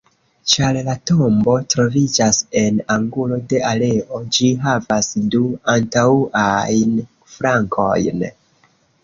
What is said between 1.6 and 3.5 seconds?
troviĝas en angulo